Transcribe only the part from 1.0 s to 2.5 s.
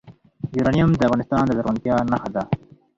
افغانستان د زرغونتیا نښه ده.